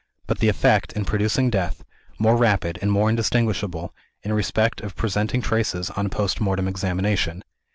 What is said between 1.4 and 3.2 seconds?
death, more rapid, and more